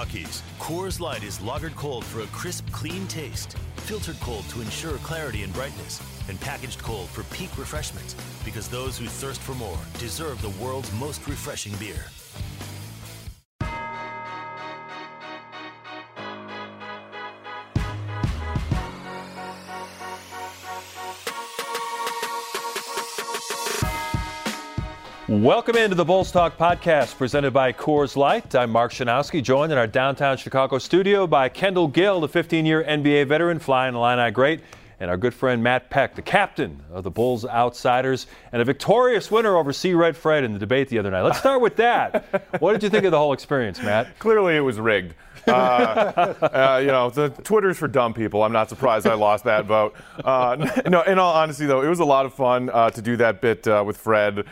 [0.00, 3.54] Rockies, Coors Light is lagered cold for a crisp, clean taste.
[3.84, 6.00] Filtered cold to ensure clarity and brightness.
[6.30, 8.14] And packaged cold for peak refreshment.
[8.42, 12.06] Because those who thirst for more deserve the world's most refreshing beer.
[25.30, 28.52] Welcome into the Bulls Talk podcast presented by Coors Light.
[28.56, 32.82] I'm Mark Schanowski, joined in our downtown Chicago studio by Kendall Gill, the 15 year
[32.82, 34.60] NBA veteran, flying Illini great,
[34.98, 39.30] and our good friend Matt Peck, the captain of the Bulls Outsiders, and a victorious
[39.30, 39.94] winner over C.
[39.94, 41.22] Red Fred in the debate the other night.
[41.22, 42.58] Let's start with that.
[42.60, 44.18] what did you think of the whole experience, Matt?
[44.18, 45.14] Clearly, it was rigged.
[45.46, 45.50] Uh,
[46.42, 48.42] uh, you know, the Twitter's for dumb people.
[48.42, 49.94] I'm not surprised I lost that vote.
[50.24, 50.56] Uh,
[50.88, 53.40] no, in all honesty, though, it was a lot of fun uh, to do that
[53.40, 54.44] bit uh, with Fred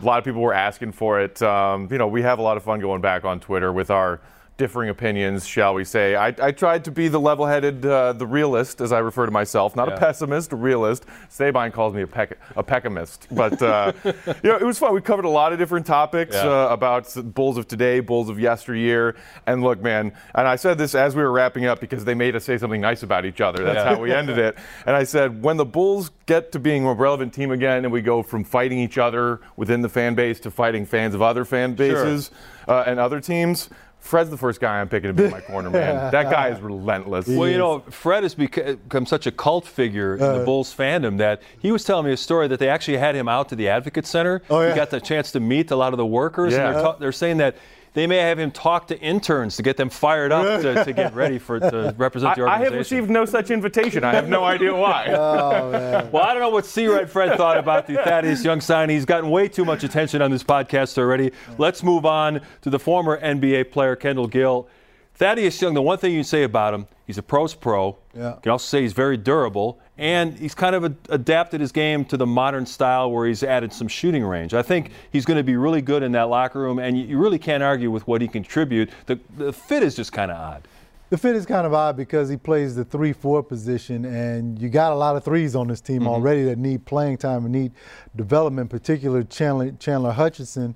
[0.00, 1.40] a lot of people were asking for it.
[1.42, 4.20] Um, you know, we have a lot of fun going back on Twitter with our
[4.58, 6.16] differing opinions, shall we say.
[6.16, 9.32] I, I tried to be the level headed, uh, the realist, as I refer to
[9.32, 9.94] myself, not yeah.
[9.94, 11.06] a pessimist, a realist.
[11.30, 13.28] Sabine calls me a, peck, a peckamist.
[13.30, 14.92] But, uh, you know, it was fun.
[14.92, 16.42] We covered a lot of different topics yeah.
[16.42, 19.16] uh, about Bulls of today, Bulls of yesteryear.
[19.46, 22.34] And look, man, and I said this as we were wrapping up because they made
[22.34, 23.64] us say something nice about each other.
[23.64, 23.94] That's yeah.
[23.94, 24.58] how we ended it.
[24.84, 28.02] And I said, when the Bulls get to being a relevant team again and we
[28.02, 31.74] go from fighting each other within the fan base to fighting fans of other fan
[31.74, 32.36] bases sure.
[32.68, 36.10] Uh, and other teams, Fred's the first guy I'm picking to be my corner man.
[36.12, 37.26] That guy is relentless.
[37.26, 40.44] Well, you know, Fred has become such a cult figure in the uh.
[40.44, 43.48] Bulls fandom that he was telling me a story that they actually had him out
[43.50, 44.42] to the Advocate Center.
[44.48, 44.70] Oh, yeah.
[44.70, 46.66] He got the chance to meet a lot of the workers, yeah.
[46.66, 47.56] and they're, ta- they're saying that
[47.94, 51.14] they may have him talk to interns to get them fired up to, to get
[51.14, 52.48] ready for to represent the organization.
[52.48, 54.04] I have received no such invitation.
[54.04, 55.06] I have no idea why.
[55.16, 56.10] oh, man.
[56.12, 56.86] Well, I don't know what C.
[56.86, 58.94] Red Fred thought about the Thaddeus Young signing.
[58.96, 61.32] He's gotten way too much attention on this podcast already.
[61.56, 64.68] Let's move on to the former NBA player Kendall Gill.
[65.14, 67.98] Thaddeus Young, the one thing you can say about him, he's a pro's pro.
[68.14, 68.34] Yeah.
[68.34, 72.04] You can also say he's very durable, and he's kind of a, adapted his game
[72.06, 74.54] to the modern style where he's added some shooting range.
[74.54, 77.18] I think he's going to be really good in that locker room, and you, you
[77.18, 78.90] really can't argue with what he contribute.
[79.06, 80.68] The, the fit is just kind of odd.
[81.10, 84.68] The fit is kind of odd because he plays the 3 4 position, and you
[84.68, 86.08] got a lot of threes on this team mm-hmm.
[86.08, 87.72] already that need playing time and need
[88.14, 90.74] development, particularly Chandler, Chandler Hutchison.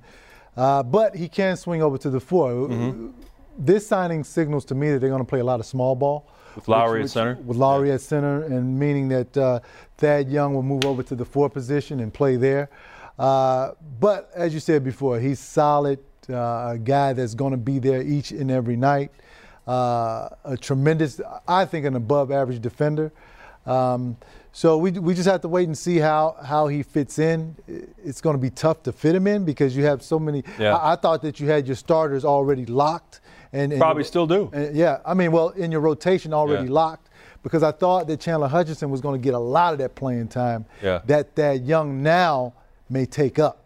[0.56, 2.50] Uh, but he can swing over to the 4.
[2.50, 3.10] Mm-hmm
[3.58, 6.26] this signing signals to me that they're going to play a lot of small ball.
[6.54, 7.34] With Lauri which, which, at center?
[7.42, 7.94] With Lauri yeah.
[7.94, 9.60] at center, and meaning that uh,
[9.96, 12.70] Thad Young will move over to the four position and play there.
[13.18, 15.98] Uh, but as you said before, he's solid,
[16.28, 19.10] uh, a guy that's going to be there each and every night.
[19.66, 23.12] Uh, a tremendous, I think, an above average defender.
[23.64, 24.16] Um,
[24.50, 27.56] so we, we just have to wait and see how, how he fits in.
[28.04, 30.42] It's going to be tough to fit him in because you have so many.
[30.58, 30.76] Yeah.
[30.76, 33.20] I, I thought that you had your starters already locked
[33.52, 34.50] and, and probably still do.
[34.52, 36.74] And, yeah, I mean, well, in your rotation already yeah.
[36.74, 37.08] locked
[37.42, 40.28] because I thought that Chandler Hutchison was going to get a lot of that playing
[40.28, 41.00] time yeah.
[41.06, 42.54] that that Young now
[42.88, 43.58] may take up.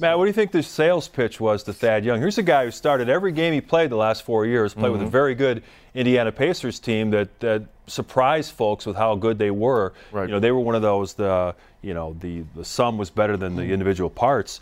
[0.00, 2.20] Matt, what do you think the sales pitch was to Thad Young?
[2.20, 4.92] Here's a guy who started every game he played the last four years, played mm-hmm.
[4.92, 5.10] with a mm-hmm.
[5.10, 9.92] very good Indiana Pacers team that, that surprised folks with how good they were.
[10.12, 10.28] Right.
[10.28, 13.36] You know, they were one of those the you know the the sum was better
[13.36, 13.72] than the mm-hmm.
[13.72, 14.60] individual parts.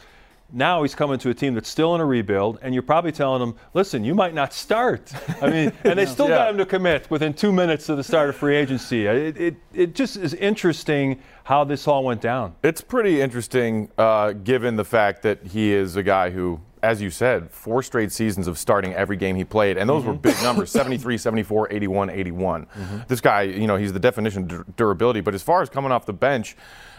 [0.52, 3.42] Now he's coming to a team that's still in a rebuild, and you're probably telling
[3.42, 5.12] him, listen, you might not start.
[5.42, 6.36] I mean, and they still yeah.
[6.36, 9.06] got him to commit within two minutes of the start of free agency.
[9.06, 12.54] It, it, it just is interesting how this all went down.
[12.62, 17.10] It's pretty interesting uh, given the fact that he is a guy who, as you
[17.10, 20.12] said, four straight seasons of starting every game he played, and those mm-hmm.
[20.12, 22.66] were big numbers 73, 74, 81, 81.
[22.66, 22.98] Mm-hmm.
[23.08, 26.06] This guy, you know, he's the definition of durability, but as far as coming off
[26.06, 26.56] the bench,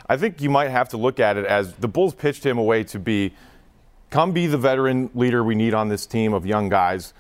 [0.10, 2.84] I think you might have to look at it as the Bulls pitched him away
[2.86, 3.34] to be
[4.10, 7.14] come be the veteran leader we need on this team of young guys.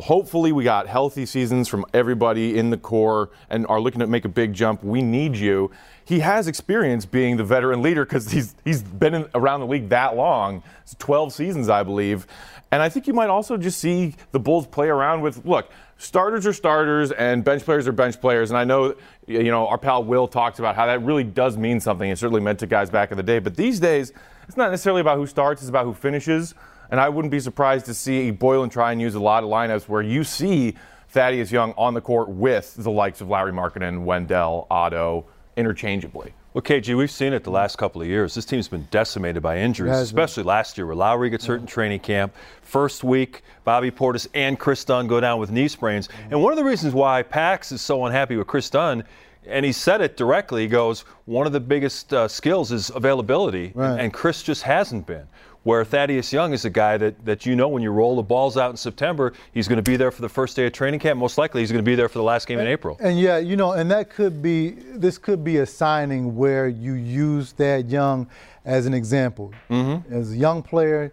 [0.00, 4.26] Hopefully, we got healthy seasons from everybody in the core and are looking to make
[4.26, 4.84] a big jump.
[4.84, 5.70] We need you.
[6.04, 9.88] He has experience being the veteran leader because he's he's been in, around the league
[9.88, 12.26] that long, It's 12 seasons, I believe.
[12.70, 16.46] And I think you might also just see the Bulls play around with look, starters
[16.46, 18.50] are starters and bench players are bench players.
[18.50, 18.94] And I know,
[19.26, 22.10] you know, our pal Will talks about how that really does mean something.
[22.10, 23.38] It certainly meant to guys back in the day.
[23.38, 24.12] But these days,
[24.46, 26.54] it's not necessarily about who starts, it's about who finishes.
[26.90, 29.88] And I wouldn't be surprised to see Boylen try and use a lot of lineups
[29.88, 30.74] where you see
[31.10, 35.26] Thaddeus Young on the court with the likes of Lauri Markkanen, Wendell, Otto
[35.56, 36.32] interchangeably.
[36.54, 38.34] Well, KG, we've seen it the last couple of years.
[38.34, 42.00] This team's been decimated by injuries, especially last year where Lauri gets hurt in training
[42.00, 42.34] camp.
[42.62, 46.08] First week, Bobby Portis and Kris Dunn go down with knee sprains.
[46.30, 49.04] And one of the reasons why Pax is so unhappy with Kris Dunn
[49.46, 50.62] and he said it directly.
[50.62, 53.98] He goes, one of the biggest uh, skills is availability, Right.
[54.00, 55.26] and Kris just hasn't been.
[55.64, 58.56] Where Thaddeus Young is a guy that, that you know when you roll the balls
[58.56, 61.18] out in September, he's going to be there for the first day of training camp.
[61.18, 62.96] Most likely, he's going to be there for the last game in April.
[63.00, 66.94] And yeah, you know, and that could be this could be a signing where you
[66.94, 68.28] use Thad Young
[68.64, 69.52] as an example.
[69.68, 70.14] Mm-hmm.
[70.14, 71.12] As a young player,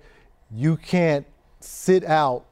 [0.54, 1.26] you can't
[1.60, 2.46] sit out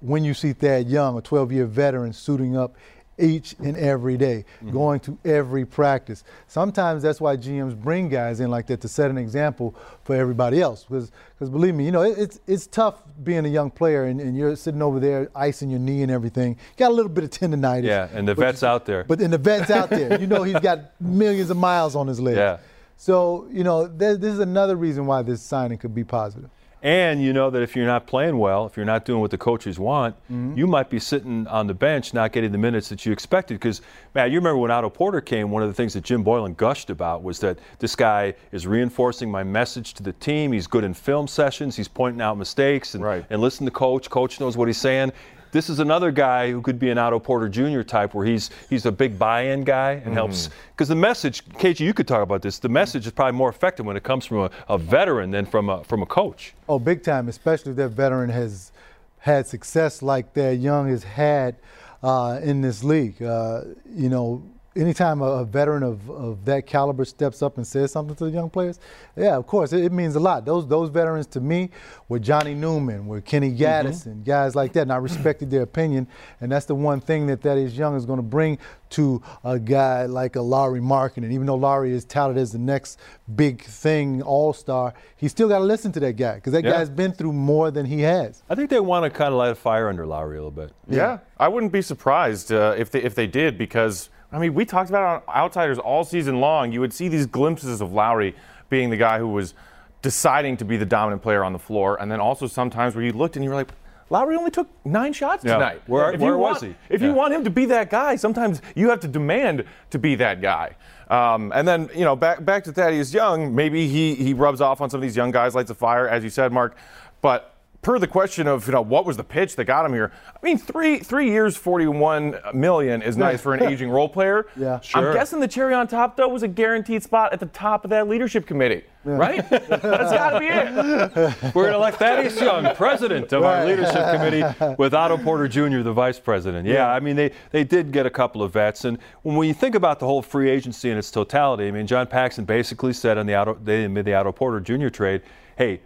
[0.00, 2.74] when you see Thad Young, a 12-year veteran, suiting up
[3.18, 4.70] each and every day, mm-hmm.
[4.70, 6.24] going to every practice.
[6.46, 9.74] Sometimes that's why GMs bring guys in like that to set an example
[10.04, 10.84] for everybody else.
[10.84, 14.20] Because, because believe me, you know, it, it's it's tough being a young player and,
[14.20, 16.56] and you're sitting over there icing your knee and everything.
[16.76, 17.84] Got a little bit of tendonitis.
[17.84, 19.04] Yeah, and the vet's you- out there.
[19.04, 20.20] But and the vet's out there.
[20.20, 22.36] You know, he's got millions of miles on his leg.
[22.36, 22.58] Yeah.
[22.96, 26.50] So you know, th- this is another reason why this signing could be positive.
[26.82, 29.38] And you know that if you're not playing well, if you're not doing what the
[29.38, 30.56] coaches want, mm-hmm.
[30.56, 33.54] you might be sitting on the bench not getting the minutes that you expected.
[33.54, 33.80] Because,
[34.14, 36.90] Matt, you remember when Otto Porter came, one of the things that Jim Boylen gushed
[36.90, 40.52] about was that this guy is reinforcing my message to the team.
[40.52, 43.24] He's good in film sessions, he's pointing out mistakes and, Right.
[43.30, 44.10] and listen to coach.
[44.10, 45.12] Coach knows what he's saying.
[45.56, 47.80] This is another guy who could be an Otto Porter Jr.
[47.80, 50.50] type, where he's he's a big buy-in guy and helps.
[50.72, 52.58] Because the message, KG, you could talk about this.
[52.58, 55.70] The message is probably more effective when it comes from a, a veteran than from
[55.70, 56.52] a from a coach.
[56.68, 58.70] Oh, big time, especially if that veteran has
[59.16, 61.56] had success like Thad Young has had
[62.02, 63.22] uh, in this league.
[63.22, 64.42] Uh, you know,
[64.76, 68.30] anytime a, a veteran of, of that caliber steps up and says something to the
[68.30, 68.78] young players,
[69.16, 70.44] yeah, of course, it, it means a lot.
[70.44, 71.70] Those those veterans to me
[72.08, 76.06] were Johnny Newman, were Kenny Gattison, and guys like that, and I respected their opinion.
[76.40, 78.58] And that's the one thing that that is Young is going to bring
[78.90, 81.24] to a guy like a Lauri Markin.
[81.24, 83.00] And even though Lauri is touted as the next
[83.34, 86.70] big thing, all star, he still got to listen to that guy because that Yeah.
[86.72, 88.44] guy's been through more than he has.
[88.48, 90.72] I think they want to kind of light a fire under Lauri a little bit.
[90.88, 94.66] Yeah, I wouldn't be surprised uh, if they if they did because I mean we
[94.66, 96.70] talked about it on Outsiders all season long.
[96.70, 98.34] You would see these glimpses of Lauri
[98.68, 99.54] being the guy who was
[100.02, 103.12] deciding to be the dominant player on the floor, and then also sometimes where you
[103.12, 103.70] looked and you were like.
[104.08, 105.54] Lauri only took nine shots Yeah.
[105.54, 105.82] tonight.
[105.88, 106.94] Where- if where was want, he?
[106.94, 107.08] If Yeah.
[107.08, 110.40] you want him to be that guy, sometimes you have to demand to be that
[110.40, 110.76] guy.
[111.10, 114.80] Um, and then, you know, back back to Thaddeus Young, maybe he he rubs off
[114.80, 116.76] on some of these young guys, lights a fire, as you said, Mark.
[117.20, 117.52] But
[117.86, 120.44] per the question of you know what was the pitch that got him here, I
[120.44, 124.48] mean three three years, forty one million is nice for an aging role player.
[124.56, 124.80] Yeah.
[124.80, 125.10] Sure.
[125.10, 127.90] I'm guessing the cherry on top though was a guaranteed spot at the top of
[127.90, 129.48] that leadership committee, right?
[129.50, 131.54] That's got to be it.
[131.54, 135.82] We're going to elect Thaddeus Young, president of our leadership committee, with Otto Porter Jr.,
[135.82, 136.66] the vice president.
[136.66, 138.84] Yeah, I mean, they, they did get a couple of vets.
[138.84, 142.08] And when you think about the whole free agency in its totality, I mean, John
[142.08, 144.88] Paxson basically said on the Otto, they made the Otto Porter Jr.
[144.88, 145.22] trade,
[145.56, 145.80] hey,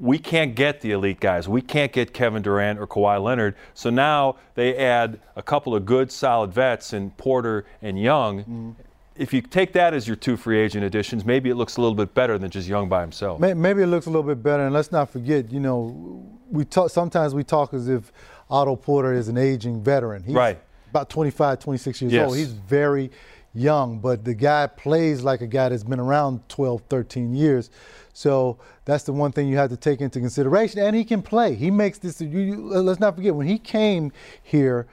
[0.00, 1.48] we can't get the elite guys.
[1.48, 3.54] We can't get Kevin Durant or Kawhi Leonard.
[3.74, 8.40] So now they add a couple of good, solid vets in Porter and Young.
[8.40, 8.70] Mm-hmm.
[9.16, 11.94] If you take that as your two free agent additions, maybe it looks a little
[11.94, 13.38] bit better than just Young by himself.
[13.38, 16.90] Maybe it looks a little bit better, and let's not forget, you know, we talk.
[16.90, 18.12] Sometimes we talk as if
[18.50, 20.24] Otto Porter is an aging veteran.
[20.24, 20.58] He's Right.
[20.90, 22.26] About 25, 26 years Yes.
[22.28, 22.36] old.
[22.36, 23.10] He's very
[23.54, 27.70] young, but the guy plays like a guy that's been around 12, 13 years.
[28.12, 30.80] So that's the one thing you have to take into consideration.
[30.80, 31.54] And he can play.
[31.54, 32.20] He makes this.
[32.20, 34.86] You, you- let's not forget when he came here.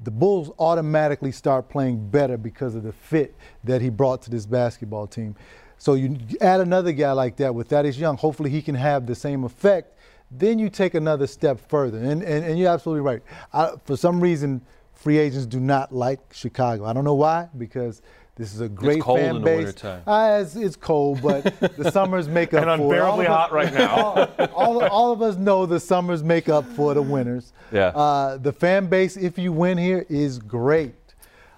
[0.00, 3.34] The Bulls automatically start playing better because of the fit
[3.64, 5.34] that he brought to this basketball team.
[5.76, 9.14] So you add another guy like that with Thaddeus Young, hopefully he can have the
[9.14, 9.96] same effect.
[10.30, 11.98] Then you take another step further.
[11.98, 13.22] And, and, and you're absolutely right.
[13.52, 14.60] I, for some reason,
[14.98, 16.84] free agents do not like Chicago.
[16.84, 18.02] I don't know why, because
[18.34, 19.84] this is a great cold fan in the base.
[19.84, 21.44] Uh, it's, it's cold, but
[21.76, 22.98] the summers make up And for it.
[22.98, 23.96] Unbearably us- hot right now.
[23.96, 27.52] all, all, all of us know the summers make up for the winters.
[27.72, 27.86] Yeah.
[27.88, 30.94] Uh, the fan base, if you win here, is great.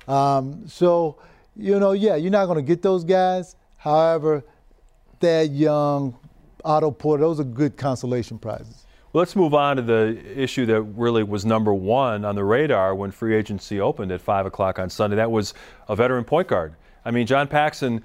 [0.06, 1.16] Um, so,
[1.56, 3.56] you know, yeah, you're not going to get those guys.
[3.76, 4.44] However,
[5.20, 6.16] Thad Young,
[6.64, 8.87] Otto Porter, those are good consolation prizes.
[9.12, 13.11] Let's move on to the issue that really was number one on the radar when
[13.11, 15.17] free agency opened at 5 o'clock on Sunday.
[15.17, 15.52] That was
[15.88, 16.75] a veteran point guard.
[17.05, 18.05] I mean, John Paxson,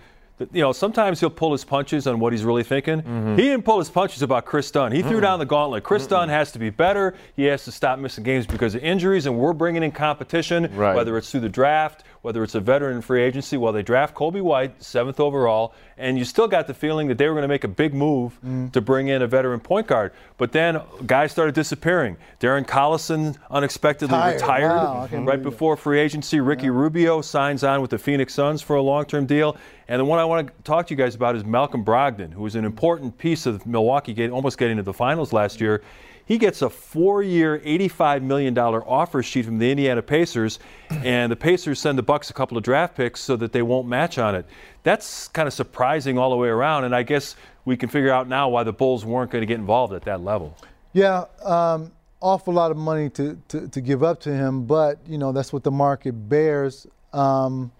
[0.52, 3.02] you know, sometimes he'll pull his punches on what he's really thinking.
[3.04, 3.36] Mm-hmm.
[3.36, 4.92] He didn't pull his punches about Kris Dunn.
[4.92, 5.84] He threw down the gauntlet.
[5.84, 7.14] Kris Dunn has to be better.
[7.36, 10.96] He has to stop missing games because of injuries, and we're bringing in competition, Right.
[10.96, 13.56] whether it's through the draft, whether it's a veteran free agency.
[13.56, 17.28] Well, they draft Coby White, seventh overall, and you still got the feeling that they
[17.28, 18.72] were going to make a big move mm.
[18.72, 20.12] to bring in a veteran point guard.
[20.40, 22.18] But then guys started disappearing.
[22.40, 24.42] Darren Collison unexpectedly Tired.
[24.42, 26.40] retired wow, right before free agency.
[26.40, 26.70] Ricky yeah.
[26.70, 29.56] Rubio signs on with the Phoenix Suns for a long-term deal.
[29.88, 32.42] And the one I want to talk to you guys about is Malcolm Brogdon, who
[32.42, 35.84] was an important piece of Milwaukee almost getting to the finals last year.
[36.26, 41.36] He gets a four year, $85 million offer sheet from the Indiana Pacers, and the
[41.36, 44.34] Pacers send the Bucks a couple of draft picks so that they won't match on
[44.34, 44.46] it.
[44.82, 48.28] That's kind of surprising all the way around, and I guess we can figure out
[48.28, 50.58] now why the Bulls weren't going to get involved at that level.
[50.94, 51.92] Yeah, um,
[52.22, 55.54] awful lot of money to, to, to, give up to him, but, you know, that's
[55.54, 56.88] what the market bears.
[57.14, 57.72] Um,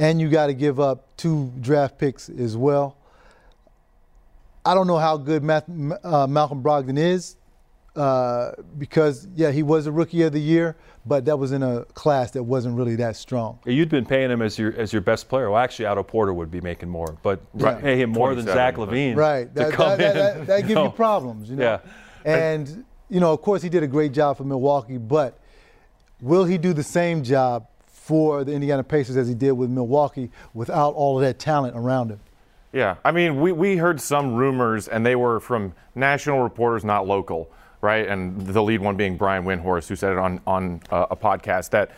[0.00, 2.96] and you got to give up two draft picks as well.
[4.64, 5.68] I don't know how good Math,
[6.02, 7.36] uh, Malcolm Brogdon is
[7.96, 11.84] uh, because yeah, he was a rookie of the year, but that was in a
[11.94, 13.58] class that wasn't really that strong.
[13.64, 15.50] You'd been paying him as your as your best player.
[15.50, 17.74] Well, actually, Otto Porter would be making more, but yeah.
[17.74, 19.16] pay him more than Zach LaVine.
[19.16, 21.80] Right, that, that, that, that, that gives you problems, you know.
[22.24, 22.54] Yeah.
[22.56, 25.38] And you know, of course, he did a great job for Milwaukee, but
[26.20, 30.30] will he do the same job for the Indiana Pacers as he did with Milwaukee
[30.52, 32.20] without all of that talent around him?
[32.72, 37.06] Yeah, I mean, we, we heard some rumors, and they were from national reporters, not
[37.06, 37.50] local
[37.84, 38.08] right?
[38.08, 41.70] And the lead one being Brian Windhorst, who said it on on uh, a podcast
[41.70, 41.92] that.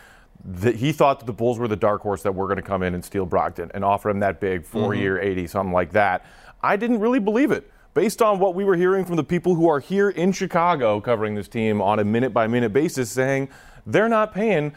[0.45, 2.83] The, he thought that the Bulls were the dark horse that were going to come
[2.83, 5.31] in and steal Brogdon and offer him that big four-year, mm-hmm.
[5.31, 6.25] 80, something like that.
[6.61, 9.67] I didn't really believe it based on what we were hearing from the people who
[9.67, 13.49] are here in Chicago covering this team on a minute by minute basis, saying
[13.87, 14.71] they're not paying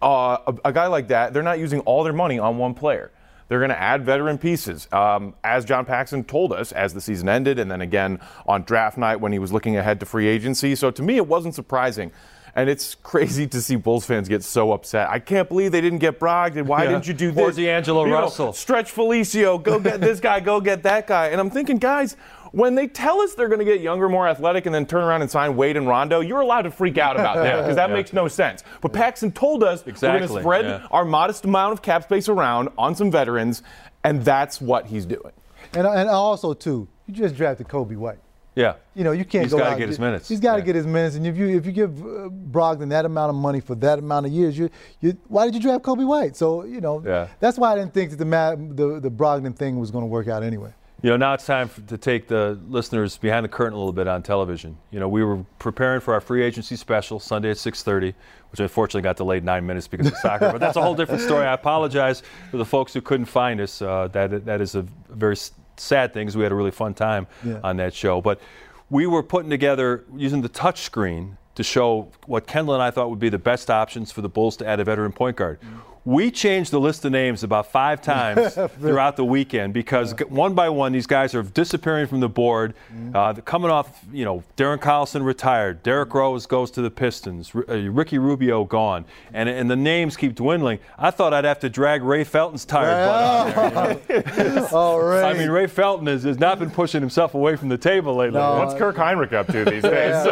[0.00, 1.34] uh, a, a, guy like that.
[1.34, 3.10] They're not using all their money on one player.
[3.48, 4.88] They're going to add veteran pieces.
[4.92, 8.96] Um, as John Paxson told us as the season ended, and then again on draft
[8.98, 10.74] night when he was looking ahead to free agency.
[10.74, 12.12] So to me, it wasn't surprising.
[12.56, 15.08] And it's crazy to see Bulls fans get so upset.
[15.10, 16.66] I can't believe they didn't get Brogdon.
[16.66, 16.90] Why yeah.
[16.90, 17.58] didn't you do this?
[17.58, 18.46] Or D'Angelo you Russell.
[18.46, 19.62] Know, stretch Felicio.
[19.62, 20.40] Go get this guy.
[20.40, 21.28] Go get that guy.
[21.28, 22.16] And I'm thinking, guys,
[22.54, 25.22] when they tell us they're going to get younger, more athletic, and then turn around
[25.22, 27.94] and sign Wade and Rondo, you're allowed to freak out about that because that yeah.
[27.96, 28.62] makes no sense.
[28.80, 30.08] But Paxson told us exactly.
[30.08, 30.86] we're going to spread yeah.
[30.92, 33.64] our modest amount of cap space around on some veterans,
[34.04, 35.32] and that's what he's doing.
[35.72, 38.18] And, and also, too, you just drafted Coby White.
[38.54, 38.74] Yeah.
[38.94, 40.28] You know, you can't he's go got to get his minutes.
[40.28, 40.66] He's got to yeah.
[40.66, 41.16] get his minutes.
[41.16, 44.26] And if you if you give uh, Brogdon that amount of money for that amount
[44.26, 44.70] of years, you
[45.00, 46.36] you why did you draft Coby White?
[46.36, 47.26] So you know, yeah.
[47.40, 50.28] that's why I didn't think that the the the Brogdon thing was going to work
[50.28, 50.72] out anyway.
[51.04, 53.92] You know, now it's time for, to take the listeners behind the curtain a little
[53.92, 54.78] bit on television.
[54.90, 58.14] You know, we were preparing for our free agency special Sunday at 6:30,
[58.50, 60.50] which unfortunately got delayed nine minutes because of soccer.
[60.50, 61.44] but that's a whole different story.
[61.44, 63.82] I apologize for the folks who couldn't find us.
[63.82, 65.36] Uh, that that is a very
[65.76, 67.60] sad thing because we had a really fun time yeah.
[67.62, 68.22] on that show.
[68.22, 68.40] But
[68.88, 73.10] we were putting together using the touch screen to show what Kendall and I thought
[73.10, 75.60] would be the best options for the Bulls to add a veteran point guard.
[75.60, 80.26] Mm-hmm we changed the list of names about five times throughout the weekend because yeah.
[80.26, 82.74] one by one these guys are disappearing from the board.
[82.92, 83.16] Mm-hmm.
[83.16, 87.64] Uh, coming off, you know, Darren Collison retired, Derrick Rose goes to the Pistons, R-
[87.68, 90.78] uh, Ricky Rubio gone, and and the names keep dwindling.
[90.98, 93.54] I thought I'd have to drag Ray Felton's tired yeah.
[93.54, 94.44] butt on there.
[94.44, 94.68] You know?
[94.72, 95.22] oh, Ray.
[95.22, 98.38] I mean, Ray Felton has, has not been pushing himself away from the table lately.
[98.38, 98.58] No.
[98.58, 100.24] What's Kirk Hinrich up to these days?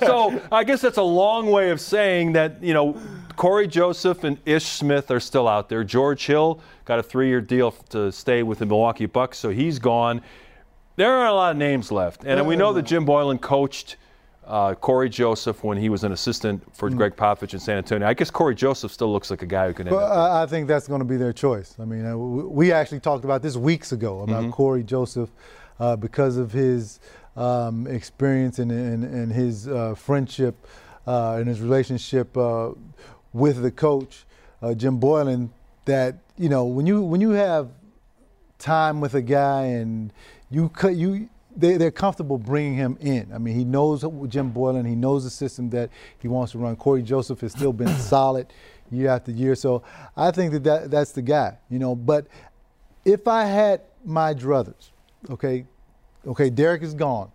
[0.00, 3.00] so I guess that's a long way of saying that you know
[3.36, 5.84] Cory Joseph and Ish Smith are still out there.
[5.84, 9.78] George Hill got a three year deal to stay with the Milwaukee Bucks, so he's
[9.78, 10.22] gone.
[10.96, 12.24] There aren't a lot of names left.
[12.24, 13.96] And we know that Jim Boylen coached
[14.46, 16.96] uh, Cory Joseph when he was an assistant for mm.
[16.96, 18.06] Gregg Popovich in San Antonio.
[18.06, 19.90] I guess Cory Joseph still looks like a guy who can.
[19.90, 21.74] Well, I think that's going to be their choice.
[21.80, 24.52] I mean, uh, we actually talked about this weeks ago about mm-hmm.
[24.52, 25.30] Cory Joseph
[25.80, 27.00] uh, because of his
[27.36, 30.66] um, experience and, and, and his uh, friendship
[31.06, 32.70] uh, and his relationship uh,
[33.36, 34.24] with the coach,
[34.62, 35.50] uh, Jim Boylen,
[35.84, 37.70] that you know when you when you have
[38.58, 40.12] time with a guy and
[40.50, 43.30] you cut you they, they're comfortable bringing him in.
[43.34, 44.86] I mean, he knows Jim Boylen.
[44.86, 45.88] He knows the system that
[46.18, 46.76] he wants to run.
[46.76, 48.52] Cory Joseph has still been solid
[48.90, 49.54] year after year.
[49.54, 49.82] So
[50.16, 51.94] I think that, that that's the guy, you know.
[51.94, 52.26] But
[53.04, 54.90] if I had my druthers,
[55.30, 55.64] okay,
[56.26, 57.30] okay, Derrick is gone.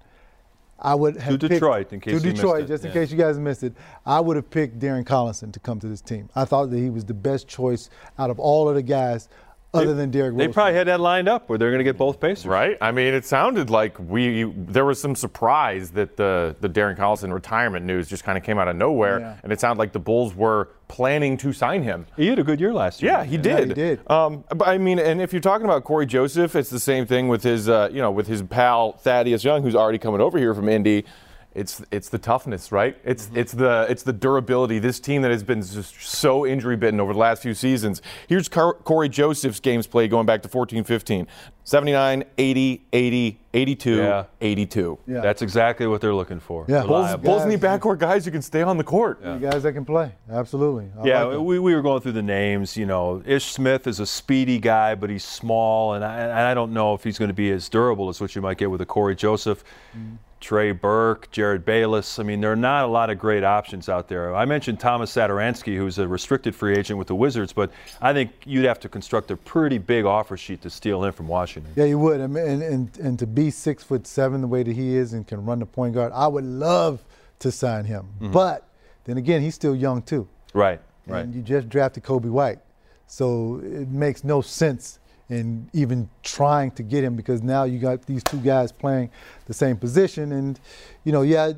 [0.82, 2.94] I would have to Detroit in case to Detroit, just in yeah.
[2.94, 3.74] case you guys missed it.
[4.06, 6.30] I would have picked Darren Collison to come to this team.
[6.36, 9.30] I thought that he was the best choice out of all of the guys
[9.74, 12.20] other than Derrick They probably had that lined up where they're going to get both
[12.20, 12.46] Pacers.
[12.46, 12.78] Right?
[12.82, 17.34] I mean, it sounded like we there was some surprise that the the Darren Collison
[17.34, 19.38] retirement news just kind of came out of nowhere, yeah.
[19.44, 22.06] and it sounded like the Bulls were planning to sign him.
[22.18, 23.12] He had a good year last year.
[23.12, 23.60] Yeah, he did.
[23.60, 24.12] Yeah, he did.
[24.12, 27.28] Um, but I mean, and if you're talking about Cory Joseph, it's the same thing
[27.28, 30.54] with his uh, you know with his pal Thaddeus Young, who's already coming over here
[30.54, 31.06] from Indy
[31.54, 32.98] it's it's the toughness, right?
[33.04, 33.38] It's Mm-hmm.
[33.38, 34.80] it's the it's the durability.
[34.80, 38.02] This team that has been just so injury bitten over the last few seasons.
[38.28, 41.28] Here's Cor- Cory Joseph's games played going back to 14 15.
[41.64, 44.24] 79, 80, 80, 82, Yeah.
[44.42, 44.98] 82.
[45.06, 45.22] Yeah.
[45.22, 46.66] That's exactly what they're looking for.
[46.68, 46.80] Yeah.
[46.80, 47.24] Bulls, Reliable.
[47.24, 49.20] Bulls need backcourt guys who can stay on the court.
[49.24, 50.90] You guys that can play, absolutely.
[51.00, 52.76] I Yeah, like we, we were going through the names.
[52.76, 56.54] You know, Ish Smith is a speedy guy, but he's small, and I, and I
[56.56, 58.82] don't know if he's going to be as durable as what you might get with
[58.82, 59.64] a Cory Joseph,
[60.42, 62.20] Trey Burke, Jerryd Bayless.
[62.20, 64.36] I mean, there are not a lot of great options out there.
[64.36, 67.72] I mentioned Tomas Satoransky, who's a restricted free agent with the Wizards, but
[68.02, 71.28] I think you'd have to construct a pretty big offer sheet to steal him from
[71.28, 71.72] Washington.
[71.76, 72.20] Yeah, you would.
[72.20, 75.14] I mean, and, and, and to be six foot seven the way that he is
[75.14, 77.04] and can run the point guard, I would love
[77.40, 78.08] to sign him.
[78.16, 78.32] Mm-hmm.
[78.32, 78.68] But
[79.06, 80.28] then again, he's still young too.
[80.54, 81.24] Right, right.
[81.24, 82.60] And you just drafted Coby White.
[83.06, 85.00] So it makes no sense
[85.32, 89.10] in even trying to get him because now you got these two guys playing
[89.46, 90.34] the same position.
[90.34, 90.60] And,
[91.06, 91.54] you know, yeah,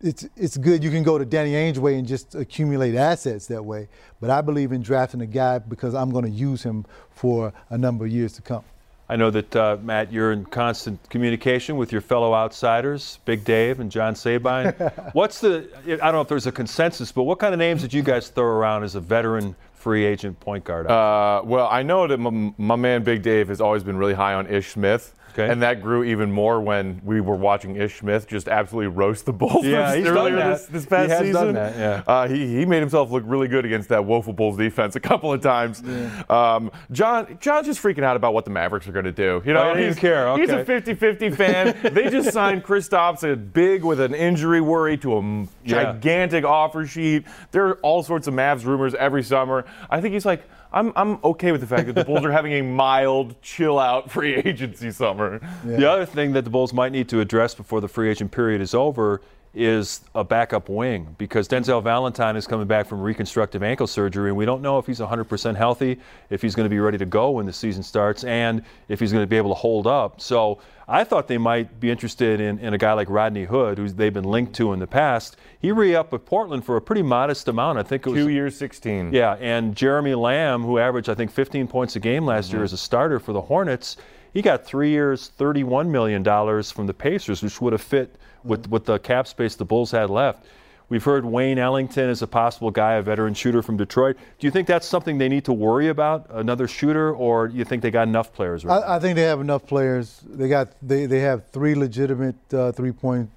[0.00, 3.62] it's, it's good you can go to Danny Ainge way and just accumulate assets that
[3.62, 3.88] way.
[4.20, 7.76] But I believe in drafting a guy because I'm going to use him for a
[7.76, 8.64] number of years to come.
[9.06, 13.80] I know that, uh, Matt, you're in constant communication with your fellow outsiders, Big Dave
[13.80, 14.68] and John Sabine.
[15.12, 17.92] What's the, I don't know if there's a consensus, but what kind of names did
[17.92, 20.86] you guys throw around as a veteran free agent point guard?
[20.86, 24.32] Uh, well, I know that my, my man Big Dave has always been really high
[24.32, 25.14] on Ish Smith.
[25.36, 25.50] Okay.
[25.50, 29.32] And that grew even more when we were watching Ish Smith just absolutely roast the
[29.32, 30.48] Bulls Yeah, this- he's done that.
[30.58, 31.32] this, this past He has season.
[31.32, 32.02] done that, yeah.
[32.06, 35.32] Uh, he, he made himself look really good against that woeful Bulls defense a couple
[35.32, 35.82] of times.
[36.30, 39.42] Um, John John's just freaking out about what the Mavericks are going to do.
[39.44, 41.34] You know, Oh, he doesn't he's, care, he's a 50-50
[41.82, 41.94] fan.
[41.94, 45.82] they just signed Kristaps a big with an injury worry to a m- Yeah.
[45.94, 47.24] gigantic offer sheet.
[47.50, 49.64] There are all sorts of Mavs rumors every summer.
[49.90, 52.52] I think he's like, I'm, I'm okay with the fact that the Bulls are having
[52.52, 55.40] a mild, chill out free agency summer.
[55.64, 58.60] The other thing that the Bulls might need to address before the free agent period
[58.60, 59.22] is over
[59.54, 64.36] is a backup wing because Denzel Valentine is coming back from reconstructive ankle surgery, and
[64.36, 65.98] we don't know if he's 100% healthy,
[66.30, 69.12] if he's going to be ready to go when the season starts, and if he's
[69.12, 70.20] going to be able to hold up.
[70.20, 70.58] So
[70.88, 74.12] I thought they might be interested in, in a guy like Rodney Hood, who they've
[74.12, 75.36] been linked to in the past.
[75.58, 77.78] He re-upped with Portland for a pretty modest amount.
[77.78, 79.12] I think it was Two years, 16.
[79.12, 82.56] yeah, and Jeremy Lamb, who averaged, I think, 15 points a game last mm-hmm.
[82.56, 83.96] year as a starter for the Hornets,
[84.34, 86.22] he got three years, $31 million
[86.64, 90.10] from the Pacers, which would have fit with, with the cap space the Bulls had
[90.10, 90.44] left.
[90.88, 94.16] We've heard Wayne Ellington is a possible guy, a veteran shooter from Detroit.
[94.38, 97.64] Do you think that's something they need to worry about, another shooter, or do you
[97.64, 98.86] think they got enough players right now?
[98.86, 100.20] I, I think they have enough players.
[100.26, 103.30] They got they, they have three legitimate uh, three point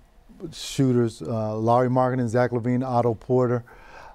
[0.52, 3.64] shooters: uh, Lauri and Zach LaVine, Otto Porter.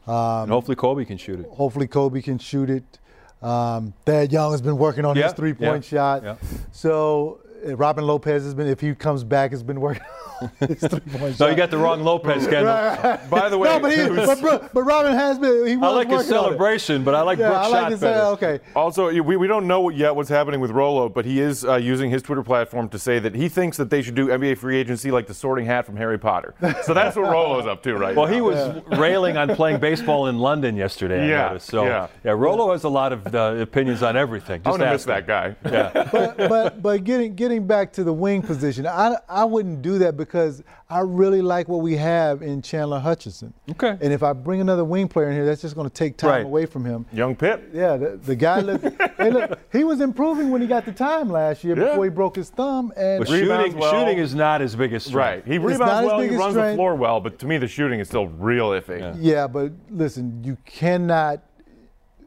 [0.07, 1.47] Um, and hopefully Coby can shoot it.
[1.53, 2.99] hopefully Coby can shoot it.
[3.43, 6.23] Um, Thad Young has been working on Yeah, his three point yeah, shot.
[6.23, 6.37] yeah.
[6.71, 10.03] So Robin Lopez has been, if he comes back, has been working
[10.41, 11.41] on his three point shot.
[11.41, 13.19] No, you got the wrong Lopez, Kendall.
[13.31, 15.67] By the way, no, but, he, but, bro- but Robin has been.
[15.67, 16.43] He was I like his working on it.
[16.47, 18.19] celebration, but I like Yeah, Brooks' I like shot to better.
[18.19, 18.61] say, okay.
[18.75, 22.11] Also, we, we don't know yet what's happening with Rolo, but he is uh, using
[22.11, 25.11] his Twitter platform to say that he thinks that they should do NBA free agency
[25.11, 26.55] like the sorting hat from Harry Potter.
[26.83, 28.33] So that's what Rolo's up to right Well, now.
[28.35, 31.23] he was railing on playing baseball in London yesterday.
[31.25, 31.67] I Yeah, noticed.
[31.69, 32.09] So yeah.
[32.25, 34.63] yeah, Rolo has a lot of uh, opinions on everything.
[34.65, 35.11] I'm going to miss him.
[35.11, 35.55] that guy.
[35.71, 36.09] Yeah.
[36.11, 40.17] but but but getting getting back to the wing position, I I wouldn't do that
[40.17, 43.55] because I really like what we have in Chandler Hutchison.
[43.71, 43.97] Okay.
[44.01, 46.31] And if I bring another wing player in here, that's just going to take time
[46.31, 46.45] Right.
[46.45, 47.07] away from him.
[47.13, 47.71] Young Pip.
[47.73, 48.85] Yeah, the, the guy looked,
[49.19, 49.59] hey, look.
[49.73, 51.87] He was improving when he got the time last year Yeah.
[51.91, 52.93] before he broke his thumb.
[52.97, 53.91] And But shooting, well.
[53.91, 55.47] shooting is not his biggest strength.
[55.47, 55.47] Right.
[55.51, 57.69] He not rebounds his well, he biggest runs the floor well, but to me, the
[57.69, 59.17] shooting is still real iffy.
[59.19, 61.41] yeah, but listen, you cannot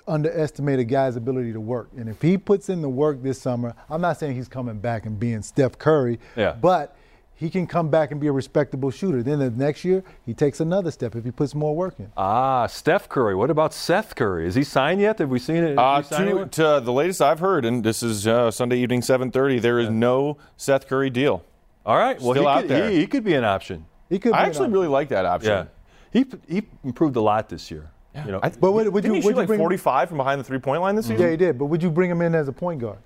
[0.08, 1.90] underestimate a guy's ability to work.
[1.98, 5.06] And if he puts in the work this summer, I'm not saying he's coming back
[5.06, 6.56] and being Steph Curry, Yeah.
[6.60, 6.96] but
[7.38, 9.22] he can come back and be a respectable shooter.
[9.22, 12.10] Then the next year, he takes another step if he puts more work in.
[12.16, 13.36] Ah, Steph Curry.
[13.36, 14.48] What about Seth Curry?
[14.48, 15.20] Is he signed yet?
[15.20, 15.78] Have we seen it?
[15.78, 18.78] Uh, Has he signed to, to the latest I've heard, and this is uh, Sunday
[18.78, 19.62] evening, 7:30.
[19.62, 21.44] There is no Seth Curry deal.
[21.86, 22.20] All right.
[22.22, 22.90] Well, still he out could, there.
[22.90, 23.86] He, he could be an option.
[24.10, 24.34] He could.
[24.34, 25.52] I actually an really like that option.
[25.52, 25.66] Yeah.
[26.14, 27.92] He he improved a lot this year.
[28.24, 30.10] You know, I, But would- would didn't you- he would shoot you like bring- 45
[30.10, 31.14] from behind the three-point line this mm-hmm.
[31.14, 31.32] Yeah, season?
[31.32, 31.58] he did.
[31.58, 32.98] But would you bring him in as a point guard?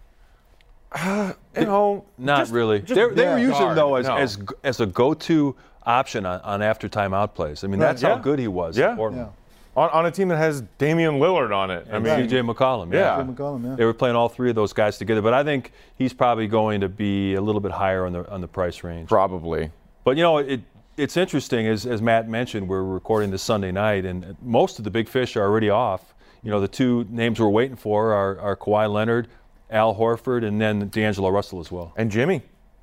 [1.57, 2.79] You know, not just- really.
[2.79, 4.17] just They, they were using him though as, No.
[4.17, 7.63] as as a go-to option on, on after timeout plays.
[7.63, 8.77] I mean, that's how good he was.
[8.77, 8.93] Yeah.
[8.93, 9.27] in
[9.75, 11.87] on, on a team that has Damian Lillard on it.
[11.91, 12.91] I mean, CJ McCollum.
[12.93, 13.23] Yeah.
[13.23, 13.75] McCollum, yeah.
[13.75, 16.81] They were playing all three of those guys together, but I think he's probably going
[16.81, 19.07] to be a little bit higher on the on the price range.
[19.09, 19.71] probably.
[20.03, 20.61] But you know, it
[20.99, 24.91] it's interesting as as Matt mentioned, we're recording this Sunday night, and most of the
[24.91, 26.13] big fish are already off.
[26.43, 29.27] You know, the two names we're waiting for are, are Kawhi Leonard,
[29.69, 31.93] Al Horford, and then D'Angelo Russell as well.
[31.97, 32.41] And Jimmy.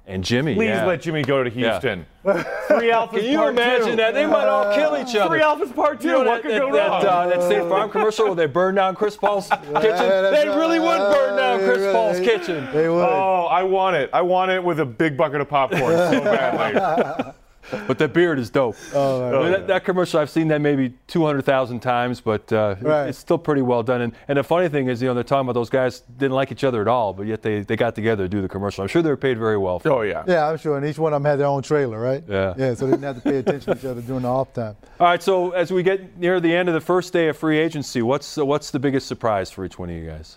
[0.08, 0.86] And Jimmy, Please yeah.
[0.86, 1.72] let Jimmy go to Yeah.
[1.80, 2.06] Houston.
[2.22, 3.96] Three Alphas Can you imagine two.
[3.96, 4.14] that?
[4.14, 5.28] They might all kill each other.
[5.30, 6.06] Three Alphas part two.
[6.08, 7.04] You know what that, could that, go that, wrong?
[7.06, 9.62] uh, that State Farm commercial where they burn down Chris Paul's kitchen?
[9.72, 11.58] that's They really would burn down.
[11.58, 12.68] Chris They Paul's kitchen.
[12.72, 13.00] They would.
[13.02, 14.08] Oh, I want it.
[14.12, 17.32] I want it with a big bucket of popcorn so badly.
[17.86, 18.76] But that beard is dope.
[18.94, 23.08] Oh, I mean, that, that commercial, I've seen that maybe 200,000 times, but uh, Right.
[23.08, 24.00] it's still pretty well done.
[24.02, 26.52] And, and the funny thing is, you know, they're talking about those guys didn't like
[26.52, 28.82] each other at all, but yet they, they got together to do the commercial.
[28.82, 29.78] I'm sure they were paid very well.
[29.80, 29.90] For.
[29.90, 30.24] Oh yeah.
[30.26, 30.76] Yeah, I'm sure.
[30.76, 32.22] And each one of them had their own trailer, right?
[32.28, 32.54] Yeah.
[32.56, 34.76] Yeah, so they didn't have to pay attention to each other during the off time.
[35.00, 37.58] All right, so as we get near the end of the first day of free
[37.58, 40.36] agency, what's what's the biggest surprise for each one of you guys?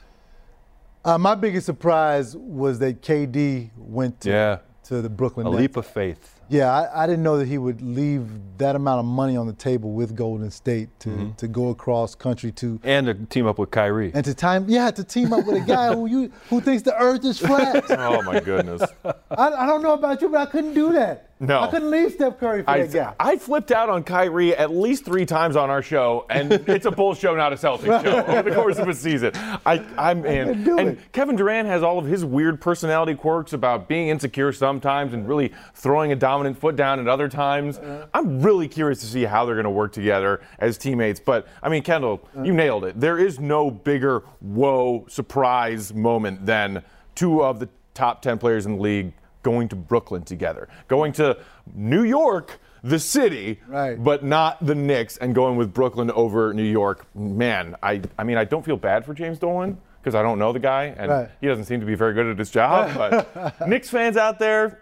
[1.05, 4.57] Uh, my biggest surprise was that KD went to, Yeah.
[4.85, 5.59] to the Brooklyn A Nets.
[5.61, 6.38] leap of faith.
[6.49, 9.53] Yeah, I, I didn't know that he would leave that amount of money on the
[9.53, 11.31] table with Golden State to, Mm-hmm.
[11.33, 14.11] to go across country to And to team up with Kyrie.
[14.13, 16.95] and to time yeah to team up with a guy who you who thinks the
[16.97, 17.83] Earth is flat.
[17.89, 18.81] Oh my goodness.
[19.05, 21.28] I, I don't know about you, but I couldn't do that.
[21.41, 21.61] No.
[21.61, 23.13] I couldn't leave Steph Curry for I, that guy.
[23.17, 26.91] I flipped out on Kyrie at least three times on our show, and it's a
[26.91, 29.31] Bulls show, not a Celtics show, over the course of a season.
[29.65, 30.67] I, I'm in.
[30.77, 31.11] And it.
[31.13, 35.53] Kevin Durant has all of his weird personality quirks about being insecure sometimes and really
[35.75, 37.77] throwing a dominant foot down at other times.
[37.77, 38.07] Uh-huh.
[38.13, 41.21] I'm really curious to see how they're going to work together as teammates.
[41.21, 42.43] But, I mean, Kendall, Uh-huh.
[42.43, 42.99] you nailed it.
[42.99, 46.83] There is no bigger whoa surprise moment than
[47.15, 51.37] two of the top 10 players in the league going to Brooklyn together, going to
[51.73, 54.01] New York, the city, Right.
[54.01, 57.05] but not the Knicks, and going with Brooklyn over New York.
[57.15, 60.51] Man, I, I mean, I don't feel bad for James Dolan because I don't know
[60.53, 61.29] the guy, and Right.
[61.41, 62.91] he doesn't seem to be very good at his job.
[63.35, 64.79] But Knicks fans out there,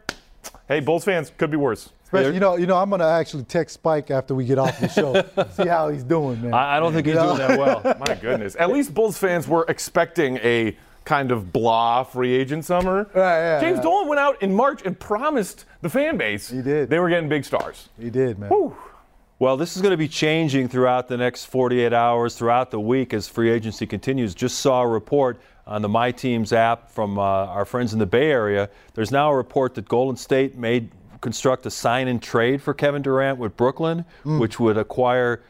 [0.67, 1.89] hey, Bulls fans, could be worse.
[2.03, 4.87] Especially, you know, you know, I'm gonna actually text Spike after we get off the
[4.87, 6.53] show, see how he's doing, man.
[6.53, 7.81] I, I don't think he's doing that well.
[8.07, 8.55] My goodness.
[8.57, 13.09] At least Bulls fans were expecting a kind of blah free agent summer.
[13.13, 13.83] Right, yeah, James yeah.
[13.83, 16.89] Dolan went out in March and promised the fan base He did.
[16.89, 17.87] they were getting big stars.
[17.97, 18.51] he did, man.
[19.39, 23.13] Well, this is going to be changing throughout the next 48 hours, throughout the week
[23.13, 24.33] as free agency continues.
[24.35, 28.05] Just saw a report on the My Teams app from uh, our friends in the
[28.07, 28.69] Bay Area.
[28.95, 30.89] There's now a report that Golden State may
[31.21, 35.43] construct a sign and trade for Kevin Durant with Brooklyn, which would acquire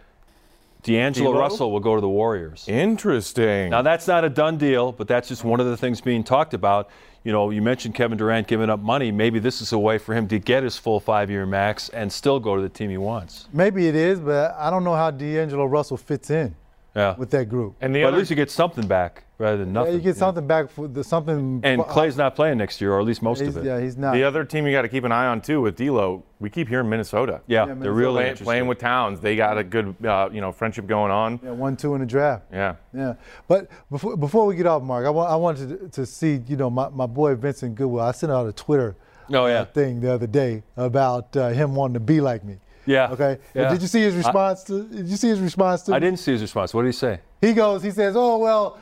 [0.84, 1.40] D'Angelo D'Lo?
[1.40, 2.66] Russell will go to the Warriors.
[2.68, 3.70] Interesting.
[3.70, 6.54] Now that's not a done deal, but that's just one of the things being talked
[6.54, 6.90] about.
[7.24, 9.12] You know, you mentioned Kevin Durant giving up money.
[9.12, 12.40] Maybe this is a way for him to get his full five-year max and still
[12.40, 13.48] go to the team he wants.
[13.52, 16.56] Maybe it is, but I don't know how D'Angelo Russell fits in
[16.98, 17.16] Yeah.
[17.16, 17.76] with that group.
[17.80, 19.94] and the But at least you get something back rather than Yeah, nothing.
[19.94, 21.60] you get something back for the something.
[21.64, 23.64] And Clay's not playing next year, or at least most of it.
[23.64, 24.14] yeah, he's not.
[24.16, 26.24] the other team you got to keep an eye on too with D'Lo.
[26.40, 27.42] We keep hearing Minnesota.
[27.46, 29.20] Yeah, Yeah, they're really Play- playing with Towns.
[29.20, 31.40] They got a good, uh, you know, friendship going on.
[31.44, 32.46] yeah, one, two in the draft.
[32.52, 32.76] Yeah.
[32.94, 33.14] Yeah,
[33.48, 36.58] but before before we get off, Mark, I, want, I wanted to, to see, you
[36.58, 38.02] know, my, my boy Vincent Goodwill.
[38.04, 38.96] I sent out a Twitter
[39.32, 39.62] Oh, yeah.
[39.62, 42.58] uh, thing the other day about uh, him wanting to be like me.
[42.88, 43.12] Yeah.
[43.12, 43.38] Okay.
[43.54, 43.70] Yeah.
[43.72, 44.84] Did you see his response to?
[44.84, 45.94] Did you see his response to?
[45.94, 46.74] I didn't see his response.
[46.74, 47.20] What did he say?
[47.42, 48.80] He goes, he says, "Oh well."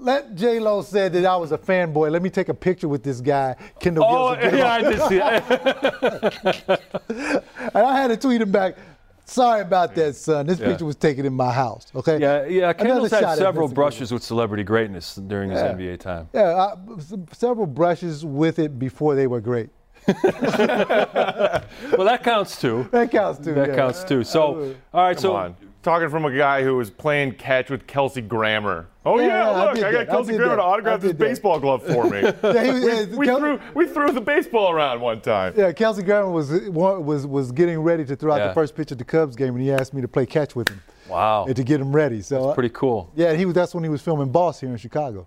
[0.00, 2.12] Let J Lo said that I was a fanboy.
[2.12, 4.56] Let me take a picture with this guy, Kendall Oh, Gilson.
[4.58, 6.80] yeah, I did see it.
[7.74, 8.76] And I had to tweet him back.
[9.24, 10.46] Sorry about that, son.
[10.46, 10.68] This Yeah.
[10.68, 11.86] picture was taken in my house.
[11.96, 12.18] Okay.
[12.18, 12.72] Yeah, yeah.
[12.72, 15.72] Kendall's had several brushes with celebrity greatness during his Yeah.
[15.74, 16.28] NBA time.
[16.32, 16.74] Yeah, I,
[17.32, 19.68] several brushes with it before they were great.
[21.96, 22.88] Well, that counts too.
[22.92, 23.54] That counts too.
[23.54, 23.74] That yeah.
[23.76, 24.24] counts too.
[24.24, 25.14] So, all right.
[25.16, 25.56] Come so, on.
[25.82, 28.88] Talking from a guy who was playing catch with Kelsey Grammer.
[29.06, 30.62] Oh Yeah, yeah, look, did I, got I Kelsey did Grammer that.
[30.62, 31.18] to autograph I this that.
[31.18, 32.20] baseball glove for me.
[32.42, 35.54] Yeah, he- we, yeah, uh, we Kel- threw we threw the baseball around one time.
[35.56, 38.48] Yeah, Kelsey Grammer was was was getting ready to throw out Yeah.
[38.48, 40.68] the first pitch of the Cubs game, and he asked me to play catch with
[40.68, 42.20] him wow, and to get him ready.
[42.22, 43.10] So that's pretty cool.
[43.14, 43.54] yeah, he was.
[43.54, 45.26] That's when he was filming Boss here in Chicago.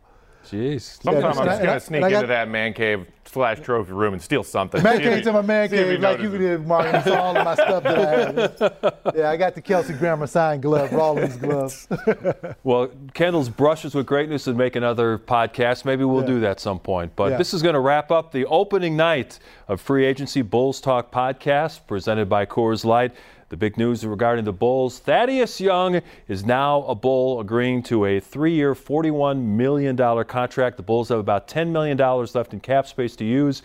[0.50, 1.02] Jeez.
[1.04, 4.12] Sometime Yeah, I'm just gonna sneak I got- into that man cave slash trophy room
[4.14, 4.84] and steal something.
[4.84, 6.40] Man See if came to my man see if he cave like you notices.
[6.60, 6.94] did, Mark.
[6.94, 9.16] and saw all of my stuff that I have.
[9.16, 11.88] Yeah, I got the Kelsey Grammer signed glove, Rawlings gloves.
[12.64, 15.86] Well, Kendall's brushes with greatness and make another podcast.
[15.86, 16.28] Maybe we'll Yeah.
[16.28, 17.16] do that some point.
[17.16, 17.38] But Yeah.
[17.38, 21.88] this is going to wrap up the opening night of Free Agency Bulls Talk podcast
[21.88, 23.12] presented by Coors Light.
[23.52, 28.22] The big news regarding the Bulls Thaddeus Young is now a Bull, agreeing to a
[28.22, 30.78] three year, $41 million contract.
[30.78, 33.62] The Bulls have about $10 million left in cap space to use.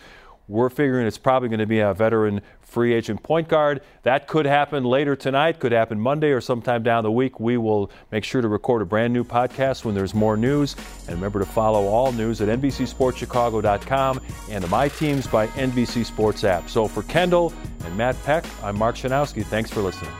[0.48, 3.80] We're figuring it's probably going to be a veteran free agent point guard.
[4.02, 7.40] That could happen later tonight, could happen Monday or sometime down the week.
[7.40, 10.76] We will make sure to record a brand new podcast when there's more news.
[11.06, 16.44] And remember to follow all news at NBCSportsChicago.com and the My Teams by NBC Sports
[16.44, 16.68] app.
[16.68, 17.52] So for Kendall
[17.84, 19.44] and Matt Peck, I'm Mark Schanowski.
[19.44, 20.12] Thanks for listening.